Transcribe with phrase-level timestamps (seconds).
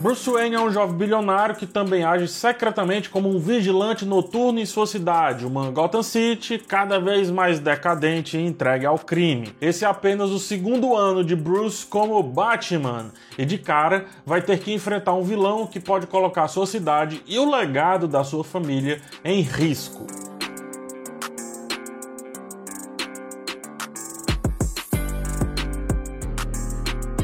[0.00, 4.64] Bruce Wayne é um jovem bilionário que também age secretamente como um vigilante noturno em
[4.64, 9.52] sua cidade, uma Gotham City cada vez mais decadente e entregue ao crime.
[9.60, 14.60] Esse é apenas o segundo ano de Bruce como Batman, e de cara vai ter
[14.60, 19.02] que enfrentar um vilão que pode colocar sua cidade e o legado da sua família
[19.24, 20.06] em risco.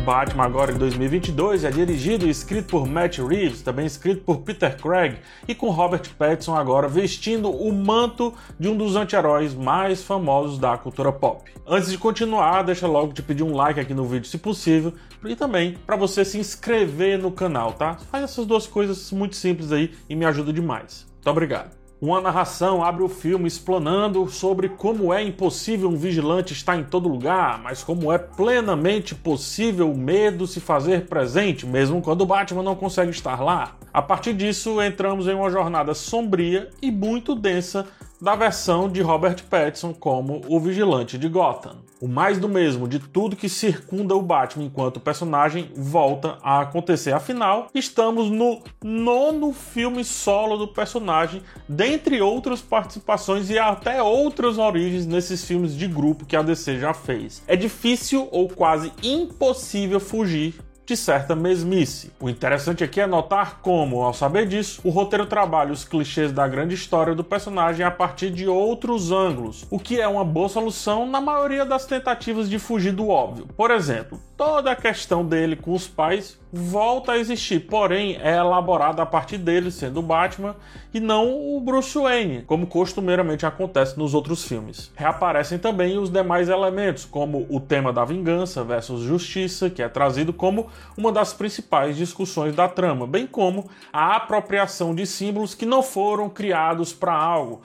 [0.04, 4.76] Batman agora em 2022 é dirigido e escrito por Matt Reeves, também escrito por Peter
[4.76, 5.16] Craig
[5.48, 10.76] e com Robert Pattinson agora vestindo o manto de um dos anti-heróis mais famosos da
[10.76, 11.50] cultura pop.
[11.66, 14.92] Antes de continuar, deixa logo te pedir um like aqui no vídeo se possível
[15.24, 17.96] e também para você se inscrever no canal, tá?
[18.10, 21.06] Faz essas duas coisas muito simples aí e me ajuda demais.
[21.14, 21.83] Muito obrigado.
[22.04, 27.08] Uma narração abre o filme explanando sobre como é impossível um vigilante estar em todo
[27.08, 32.62] lugar, mas como é plenamente possível o medo se fazer presente, mesmo quando o Batman
[32.62, 33.76] não consegue estar lá.
[33.90, 37.86] A partir disso, entramos em uma jornada sombria e muito densa
[38.24, 41.76] da versão de Robert Pattinson como o vigilante de Gotham.
[42.00, 47.12] O mais do mesmo de tudo que circunda o Batman enquanto personagem volta a acontecer.
[47.12, 55.04] Afinal, estamos no nono filme solo do personagem, dentre outras participações e até outras origens
[55.04, 57.42] nesses filmes de grupo que a DC já fez.
[57.46, 60.54] É difícil ou quase impossível fugir
[60.86, 62.12] de certa mesmice.
[62.20, 66.46] O interessante aqui é notar como, ao saber disso, o roteiro trabalha os clichês da
[66.46, 71.06] grande história do personagem a partir de outros ângulos, o que é uma boa solução
[71.06, 73.46] na maioria das tentativas de fugir do óbvio.
[73.56, 79.02] Por exemplo, toda a questão dele com os pais volta a existir, porém é elaborada
[79.02, 80.54] a partir dele sendo o Batman
[80.92, 84.92] e não o Bruce Wayne, como costumeiramente acontece nos outros filmes.
[84.94, 90.32] Reaparecem também os demais elementos, como o tema da vingança versus justiça, que é trazido
[90.32, 95.82] como uma das principais discussões da trama, bem como a apropriação de símbolos que não
[95.82, 97.62] foram criados para algo,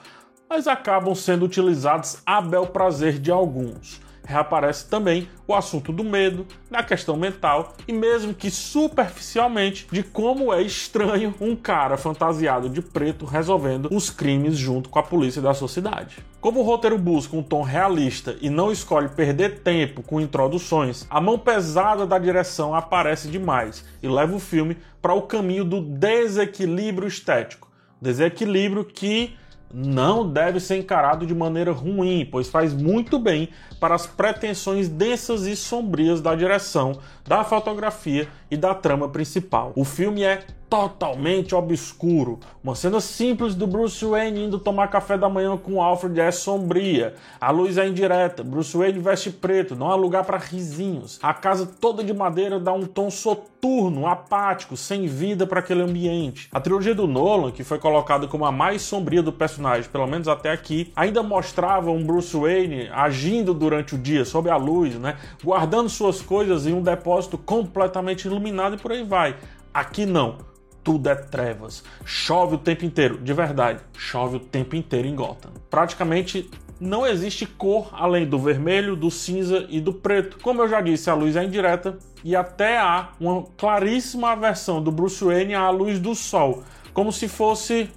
[0.48, 4.00] mas acabam sendo utilizados a bel prazer de alguns
[4.30, 10.52] reaparece também o assunto do medo, da questão mental e mesmo que superficialmente de como
[10.52, 15.52] é estranho um cara fantasiado de preto resolvendo os crimes junto com a polícia da
[15.52, 16.18] sua cidade.
[16.40, 21.20] Como o roteiro busca um tom realista e não escolhe perder tempo com introduções, a
[21.20, 27.08] mão pesada da direção aparece demais e leva o filme para o caminho do desequilíbrio
[27.08, 27.68] estético.
[28.00, 29.34] Desequilíbrio que
[29.72, 33.48] não deve ser encarado de maneira ruim, pois faz muito bem
[33.78, 39.72] para as pretensões densas e sombrias da direção, da fotografia e da trama principal.
[39.76, 42.38] O filme é totalmente obscuro.
[42.62, 47.14] Uma cena simples do Bruce Wayne indo tomar café da manhã com Alfred é sombria.
[47.40, 48.44] A luz é indireta.
[48.44, 51.18] Bruce Wayne veste preto, não há lugar para risinhos.
[51.20, 56.48] A casa toda de madeira dá um tom soturno, apático, sem vida para aquele ambiente.
[56.52, 60.28] A trilogia do Nolan, que foi colocada como a mais sombria do personagem, pelo menos
[60.28, 65.16] até aqui, ainda mostrava um Bruce Wayne agindo durante o dia sob a luz, né,
[65.42, 69.34] guardando suas coisas em um depósito completamente iluminado e por aí vai.
[69.74, 70.49] Aqui não
[70.82, 71.82] tudo é trevas.
[72.04, 75.52] Chove o tempo inteiro, de verdade, chove o tempo inteiro em Gotham.
[75.68, 80.38] Praticamente não existe cor além do vermelho, do cinza e do preto.
[80.42, 84.90] Como eu já disse, a luz é indireta e até há uma claríssima aversão do
[84.90, 86.62] Bruce Wayne à luz do sol,
[86.94, 87.90] como se fosse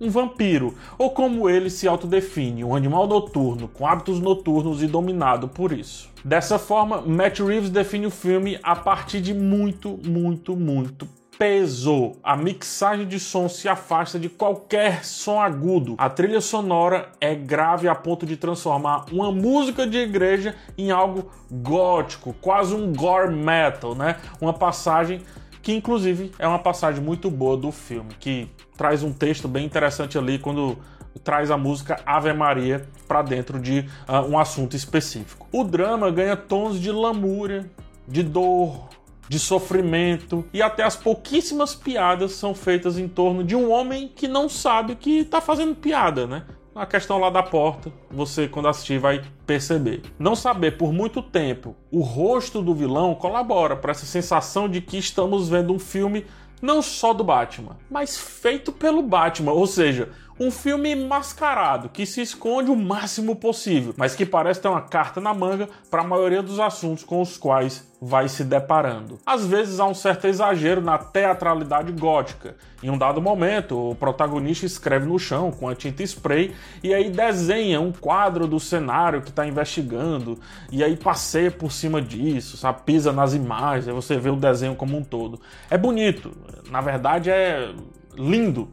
[0.00, 5.48] um vampiro, ou como ele se autodefine, um animal noturno, com hábitos noturnos e dominado
[5.48, 6.08] por isso.
[6.24, 12.12] Dessa forma, Matt Reeves define o filme a partir de muito, muito, muito peso.
[12.22, 15.94] A mixagem de som se afasta de qualquer som agudo.
[15.96, 21.30] A trilha sonora é grave a ponto de transformar uma música de igreja em algo
[21.50, 24.16] gótico, quase um gore metal, né?
[24.40, 25.22] Uma passagem
[25.62, 30.18] que inclusive é uma passagem muito boa do filme, que traz um texto bem interessante
[30.18, 30.78] ali quando
[31.22, 35.46] traz a música Ave Maria para dentro de uh, um assunto específico.
[35.52, 37.68] O drama ganha tons de lamúria,
[38.06, 38.88] de dor,
[39.28, 44.26] de sofrimento e até as pouquíssimas piadas são feitas em torno de um homem que
[44.26, 46.44] não sabe que está fazendo piada, né?
[46.74, 50.02] A questão lá da porta, você quando assistir vai perceber.
[50.16, 54.96] Não saber por muito tempo o rosto do vilão colabora para essa sensação de que
[54.96, 56.24] estamos vendo um filme
[56.62, 62.20] não só do Batman, mas feito pelo Batman, ou seja, Um filme mascarado, que se
[62.20, 66.42] esconde o máximo possível, mas que parece ter uma carta na manga para a maioria
[66.42, 69.18] dos assuntos com os quais vai se deparando.
[69.26, 72.54] Às vezes há um certo exagero na teatralidade gótica.
[72.80, 76.54] Em um dado momento, o protagonista escreve no chão com a tinta spray
[76.84, 80.38] e aí desenha um quadro do cenário que está investigando
[80.70, 82.82] e aí passeia por cima disso, sabe?
[82.84, 85.40] pisa nas imagens, aí você vê o desenho como um todo.
[85.68, 86.30] É bonito,
[86.70, 87.74] na verdade é
[88.14, 88.68] lindo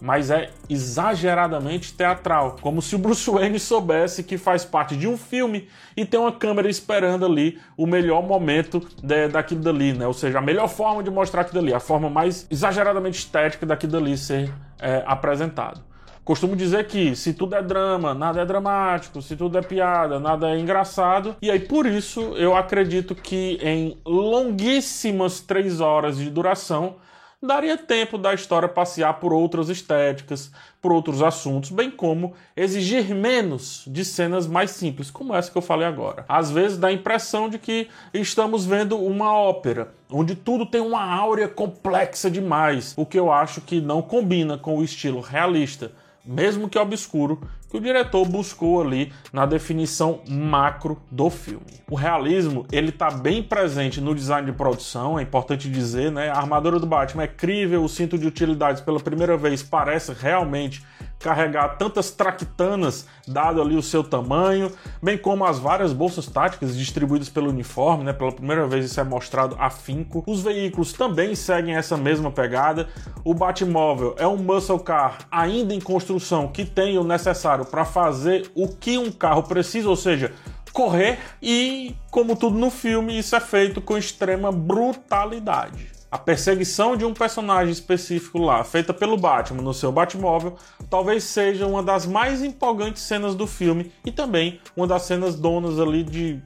[0.00, 5.16] mas é exageradamente teatral, como se o Bruce Wayne soubesse que faz parte de um
[5.16, 10.06] filme e tem uma câmera esperando ali o melhor momento de, daquilo dali, né?
[10.06, 13.92] Ou seja, a melhor forma de mostrar aquilo dali, a forma mais exageradamente estética daquilo
[13.92, 15.80] dali ser é, apresentado.
[16.24, 20.50] Costumo dizer que se tudo é drama, nada é dramático, se tudo é piada, nada
[20.50, 21.36] é engraçado.
[21.42, 26.96] E aí, por isso, eu acredito que em longuíssimas três horas de duração,
[27.46, 30.50] daria tempo da história passear por outras estéticas,
[30.80, 35.62] por outros assuntos, bem como exigir menos de cenas mais simples, como essa que eu
[35.62, 36.24] falei agora.
[36.28, 41.02] Às vezes dá a impressão de que estamos vendo uma ópera, onde tudo tem uma
[41.02, 45.92] áurea complexa demais, o que eu acho que não combina com o estilo realista
[46.24, 47.40] mesmo que obscuro,
[47.70, 51.66] que o diretor buscou ali na definição macro do filme.
[51.90, 56.30] O realismo, ele tá bem presente no design de produção, é importante dizer, né?
[56.30, 60.84] A armadura do Batman é crível, o cinto de utilidades pela primeira vez parece realmente
[61.24, 64.70] carregar tantas traquitanas, dado ali o seu tamanho,
[65.02, 68.12] bem como as várias bolsas táticas distribuídas pelo uniforme, né?
[68.12, 70.22] Pela primeira vez isso é mostrado afinco.
[70.26, 72.90] Os veículos também seguem essa mesma pegada.
[73.24, 78.50] O Batmóvel é um muscle car ainda em construção que tem o necessário para fazer
[78.54, 80.30] o que um carro precisa, ou seja,
[80.74, 87.04] correr e, como tudo no filme, isso é feito com extrema brutalidade a perseguição de
[87.04, 90.54] um personagem específico lá, feita pelo Batman no seu Batmóvel,
[90.88, 95.80] talvez seja uma das mais empolgantes cenas do filme e também uma das cenas donas
[95.80, 96.40] ali de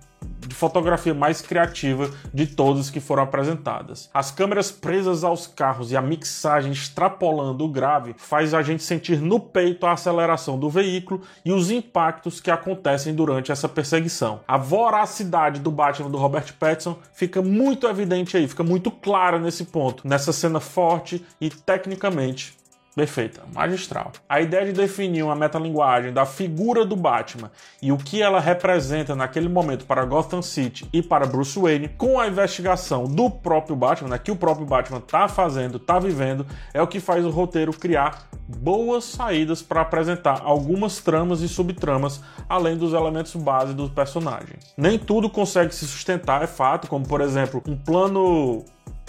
[0.49, 4.09] de fotografia mais criativa de todas que foram apresentadas.
[4.13, 9.21] As câmeras presas aos carros e a mixagem extrapolando o grave faz a gente sentir
[9.21, 14.41] no peito a aceleração do veículo e os impactos que acontecem durante essa perseguição.
[14.49, 19.65] A voracidade do Batman do Robert Pattinson fica muito evidente aí, fica muito clara nesse
[19.65, 22.58] ponto, nessa cena forte e tecnicamente
[22.99, 24.11] Perfeita, magistral.
[24.29, 27.49] A ideia de definir uma metalinguagem da figura do Batman
[27.81, 32.19] e o que ela representa naquele momento para Gotham City e para Bruce Wayne, com
[32.19, 36.83] a investigação do próprio Batman, né, que o próprio Batman está fazendo, está vivendo, é
[36.83, 42.77] o que faz o roteiro criar boas saídas para apresentar algumas tramas e subtramas, além
[42.77, 44.57] dos elementos base do personagem.
[44.77, 48.65] Nem tudo consegue se sustentar, é fato, como por exemplo, um plano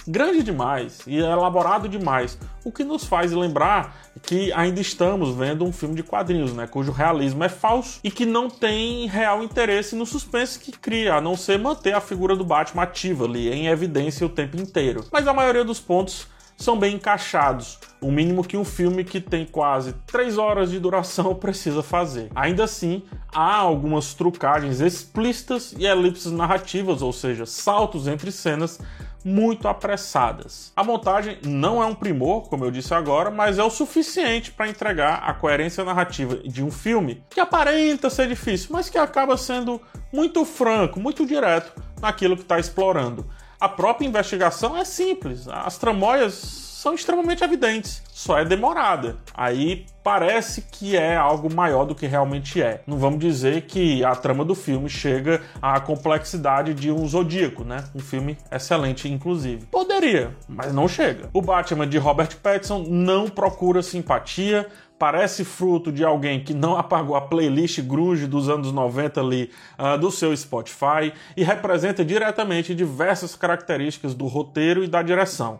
[0.08, 5.72] grande demais e elaborado demais, o que nos faz lembrar que ainda estamos vendo um
[5.72, 10.06] filme de quadrinhos, né, cujo realismo é falso e que não tem real interesse no
[10.06, 14.26] suspense que cria, a não ser manter a figura do Batman ativa ali, em evidência
[14.26, 15.06] o tempo inteiro.
[15.12, 16.28] Mas a maioria dos pontos
[16.60, 21.34] são bem encaixados, o mínimo que um filme que tem quase 3 horas de duração
[21.40, 22.30] precisa fazer.
[22.36, 23.04] Ainda assim,
[23.34, 28.78] há algumas trucagens explícitas e elipses narrativas, ou seja, saltos entre cenas
[29.24, 30.72] muito apressadas.
[30.76, 34.68] A montagem não é um primor, como eu disse agora, mas é o suficiente para
[34.68, 39.82] entregar a coerência narrativa de um filme que aparenta ser difícil, mas que acaba sendo
[40.12, 41.72] muito franco, muito direto
[42.02, 43.30] naquilo que está explorando.
[43.60, 49.18] A própria investigação é simples, as tramóias são extremamente evidentes, só é demorada.
[49.34, 52.82] Aí parece que é algo maior do que realmente é.
[52.88, 57.84] Não vamos dizer que a trama do filme chega à complexidade de um Zodíaco, né?
[57.94, 59.68] Um filme excelente, inclusive.
[59.68, 61.30] Poderia, mas não chega.
[61.32, 67.16] O Batman de Robert Pattinson não procura simpatia, parece fruto de alguém que não apagou
[67.16, 73.36] a playlist grunge dos anos 90 ali uh, do seu Spotify e representa diretamente diversas
[73.36, 75.60] características do roteiro e da direção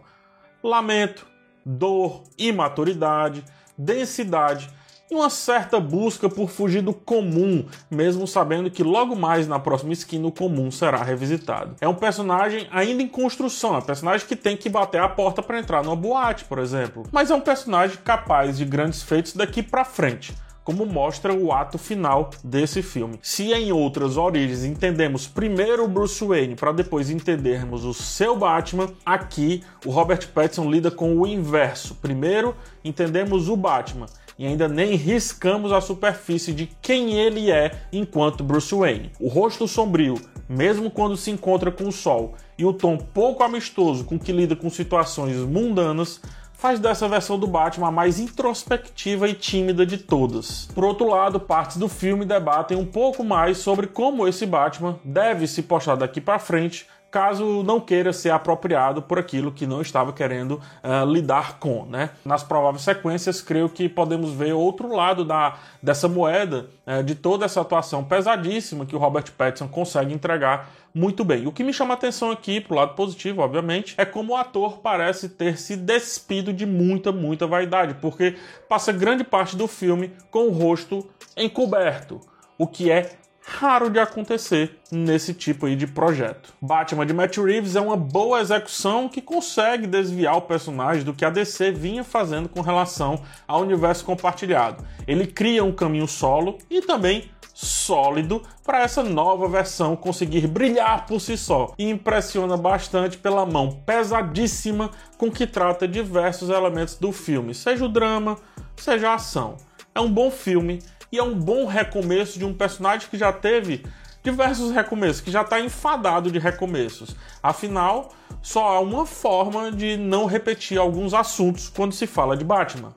[0.64, 1.26] lamento,
[1.66, 3.44] dor, imaturidade,
[3.80, 4.70] densidade
[5.10, 9.94] e uma certa busca por fugir do comum, mesmo sabendo que logo mais na próxima
[9.94, 11.76] esquina o comum será revisitado.
[11.82, 15.42] É um personagem ainda em construção, é um personagem que tem que bater a porta
[15.42, 19.64] para entrar numa boate, por exemplo, mas é um personagem capaz de grandes feitos daqui
[19.64, 20.34] para frente
[20.70, 23.18] como mostra o ato final desse filme.
[23.24, 28.88] Se em outras origens entendemos primeiro o Bruce Wayne para depois entendermos o seu Batman,
[29.04, 31.96] aqui o Robert Pattinson lida com o inverso.
[31.96, 34.06] Primeiro entendemos o Batman
[34.38, 39.12] e ainda nem riscamos a superfície de quem ele é enquanto Bruce Wayne.
[39.20, 44.06] O rosto sombrio, mesmo quando se encontra com o sol, e o tom pouco amistoso
[44.06, 46.22] com que lida com situações mundanas
[46.60, 50.68] faz dessa versão do Batman a mais introspectiva e tímida de todas.
[50.76, 55.48] Por outro lado, partes do filme debatem um pouco mais sobre como esse Batman deve
[55.48, 60.14] se postar daqui para frente caso não queira ser apropriado por aquilo que não estava
[60.14, 61.86] querendo uh, lidar com.
[61.86, 62.12] Né?
[62.24, 67.46] Nas prováveis sequências, creio que podemos ver outro lado da, dessa moeda, uh, de toda
[67.46, 71.48] essa atuação pesadíssima que o Robert Pattinson consegue entregar muito bem.
[71.48, 75.30] O que me chama atenção aqui, pro lado positivo, obviamente, é como o ator parece
[75.30, 78.36] ter se despido de muita, muita vaidade, porque
[78.68, 82.20] passa grande parte do filme com o rosto encoberto,
[82.58, 83.12] o que é
[83.50, 86.54] raro de acontecer nesse tipo aí de projeto.
[86.62, 91.26] Batman de Matt Reeves é uma boa execução que consegue desviar o personagem do que
[91.26, 94.86] a DC vinha fazendo com relação ao universo compartilhado.
[95.08, 101.20] Ele cria um caminho solo e também sólido para essa nova versão conseguir brilhar por
[101.20, 107.54] si só e impressiona bastante pela mão pesadíssima com que trata diversos elementos do filme,
[107.54, 108.38] seja o drama,
[108.78, 109.58] seja a ação.
[109.94, 110.80] É um bom filme
[111.12, 113.86] e é um bom recomeço de um personagem que já teve
[114.24, 117.16] diversos recomeços, que já está enfadado de recomeços.
[117.42, 122.94] Afinal, só há uma forma de não repetir alguns assuntos quando se fala de Batman: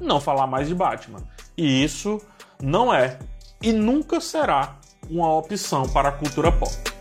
[0.00, 1.20] não falar mais de Batman.
[1.56, 2.20] E isso
[2.62, 3.18] não é
[3.62, 4.76] e nunca será
[5.10, 6.97] uma opção para a cultura pop.